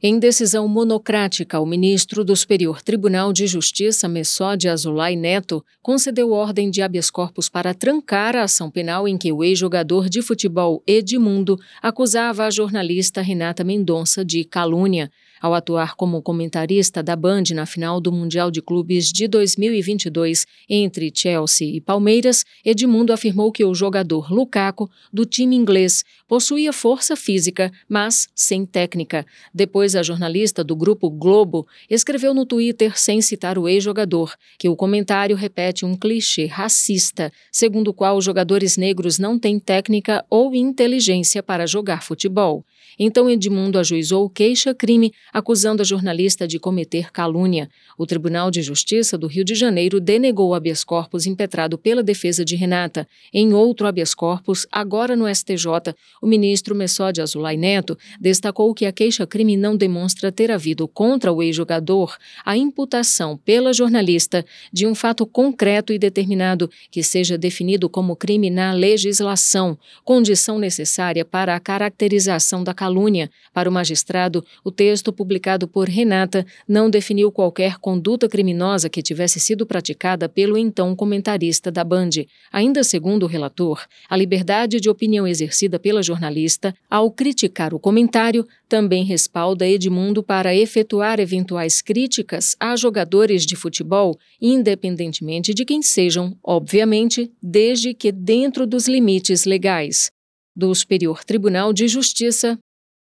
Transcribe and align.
Em 0.00 0.16
decisão 0.16 0.68
monocrática, 0.68 1.58
o 1.58 1.66
ministro 1.66 2.22
do 2.22 2.36
Superior 2.36 2.80
Tribunal 2.80 3.32
de 3.32 3.48
Justiça, 3.48 4.06
Messode 4.06 4.68
Azulay 4.68 5.16
Neto, 5.16 5.64
concedeu 5.82 6.30
ordem 6.30 6.70
de 6.70 6.80
habeas 6.80 7.10
corpus 7.10 7.48
para 7.48 7.74
trancar 7.74 8.36
a 8.36 8.44
ação 8.44 8.70
penal 8.70 9.08
em 9.08 9.18
que 9.18 9.32
o 9.32 9.42
ex-jogador 9.42 10.08
de 10.08 10.22
futebol 10.22 10.84
Edmundo 10.86 11.58
acusava 11.82 12.44
a 12.44 12.50
jornalista 12.50 13.20
Renata 13.20 13.64
Mendonça 13.64 14.24
de 14.24 14.44
calúnia. 14.44 15.10
Ao 15.40 15.54
atuar 15.54 15.94
como 15.94 16.20
comentarista 16.20 17.02
da 17.02 17.14
Band 17.14 17.44
na 17.54 17.64
final 17.64 18.00
do 18.00 18.10
Mundial 18.10 18.50
de 18.50 18.60
Clubes 18.60 19.12
de 19.12 19.28
2022 19.28 20.46
entre 20.68 21.12
Chelsea 21.14 21.76
e 21.76 21.80
Palmeiras, 21.80 22.44
Edmundo 22.64 23.12
afirmou 23.12 23.52
que 23.52 23.64
o 23.64 23.74
jogador 23.74 24.32
Lukaku, 24.32 24.90
do 25.12 25.24
time 25.24 25.54
inglês, 25.54 26.04
possuía 26.26 26.72
força 26.72 27.14
física, 27.14 27.70
mas 27.88 28.28
sem 28.34 28.66
técnica. 28.66 29.24
Depois, 29.54 29.87
a 29.94 30.02
jornalista 30.02 30.62
do 30.64 30.74
grupo 30.74 31.10
Globo 31.10 31.66
escreveu 31.88 32.34
no 32.34 32.46
Twitter, 32.46 32.98
sem 32.98 33.20
citar 33.20 33.58
o 33.58 33.68
ex-jogador, 33.68 34.34
que 34.58 34.68
o 34.68 34.76
comentário 34.76 35.36
repete 35.36 35.84
um 35.84 35.96
clichê 35.96 36.46
racista, 36.46 37.32
segundo 37.52 37.88
o 37.88 37.94
qual 37.94 38.20
jogadores 38.20 38.76
negros 38.76 39.18
não 39.18 39.38
têm 39.38 39.58
técnica 39.58 40.24
ou 40.30 40.54
inteligência 40.54 41.42
para 41.42 41.66
jogar 41.66 42.02
futebol. 42.02 42.64
Então 42.98 43.30
Edmundo 43.30 43.78
ajuizou 43.78 44.28
queixa-crime, 44.28 45.12
acusando 45.32 45.82
a 45.82 45.84
jornalista 45.84 46.48
de 46.48 46.58
cometer 46.58 47.12
calúnia. 47.12 47.70
O 47.96 48.04
Tribunal 48.04 48.50
de 48.50 48.60
Justiça 48.60 49.16
do 49.16 49.28
Rio 49.28 49.44
de 49.44 49.54
Janeiro 49.54 50.00
denegou 50.00 50.48
o 50.48 50.54
habeas 50.54 50.82
corpus 50.82 51.24
impetrado 51.24 51.78
pela 51.78 52.02
defesa 52.02 52.44
de 52.44 52.56
Renata. 52.56 53.06
Em 53.32 53.54
outro 53.54 53.86
habeas 53.86 54.14
corpus, 54.14 54.66
agora 54.72 55.14
no 55.14 55.32
STJ, 55.32 55.94
o 56.20 56.26
ministro 56.26 56.74
Messode 56.74 57.20
Azulay 57.20 57.56
Neto 57.56 57.96
destacou 58.20 58.74
que 58.74 58.84
a 58.84 58.92
queixa-crime 58.92 59.56
não 59.56 59.76
demonstra 59.78 60.30
ter 60.30 60.50
havido 60.50 60.86
contra 60.86 61.32
o 61.32 61.42
ex-jogador 61.42 62.16
a 62.44 62.56
imputação 62.56 63.38
pela 63.38 63.72
jornalista 63.72 64.44
de 64.72 64.86
um 64.86 64.94
fato 64.94 65.24
concreto 65.24 65.92
e 65.92 65.98
determinado 65.98 66.70
que 66.90 67.02
seja 67.02 67.38
definido 67.38 67.88
como 67.88 68.16
crime 68.16 68.50
na 68.50 68.72
legislação, 68.72 69.78
condição 70.04 70.58
necessária 70.58 71.24
para 71.24 71.54
a 71.54 71.60
caracterização 71.60 72.62
da 72.62 72.74
calúnia. 72.74 73.30
Para 73.54 73.70
o 73.70 73.72
magistrado, 73.72 74.44
o 74.64 74.70
texto 74.70 75.12
publicado 75.12 75.68
por 75.68 75.88
Renata 75.88 76.44
não 76.66 76.90
definiu 76.90 77.30
qualquer 77.30 77.78
conduta 77.78 78.28
criminosa 78.28 78.88
que 78.88 79.02
tivesse 79.02 79.38
sido 79.38 79.64
praticada 79.64 80.28
pelo 80.28 80.58
então 80.58 80.94
comentarista 80.96 81.70
da 81.70 81.84
Band. 81.84 82.10
Ainda 82.52 82.82
segundo 82.82 83.22
o 83.22 83.26
relator, 83.26 83.86
a 84.08 84.16
liberdade 84.16 84.80
de 84.80 84.90
opinião 84.90 85.26
exercida 85.26 85.78
pela 85.78 86.02
jornalista, 86.02 86.74
ao 86.90 87.10
criticar 87.10 87.72
o 87.72 87.78
comentário, 87.78 88.46
também 88.68 89.04
respalda 89.04 89.67
Edmundo 89.68 90.22
para 90.22 90.54
efetuar 90.54 91.20
eventuais 91.20 91.82
críticas 91.82 92.56
a 92.58 92.76
jogadores 92.76 93.44
de 93.44 93.54
futebol, 93.54 94.18
independentemente 94.40 95.52
de 95.52 95.64
quem 95.64 95.82
sejam, 95.82 96.36
obviamente, 96.42 97.30
desde 97.42 97.92
que 97.92 98.10
dentro 98.10 98.66
dos 98.66 98.88
limites 98.88 99.44
legais. 99.44 100.10
Do 100.56 100.74
Superior 100.74 101.24
Tribunal 101.24 101.72
de 101.72 101.86
Justiça, 101.86 102.58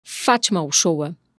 Fátima 0.05 0.63
Uchoa. 0.63 1.17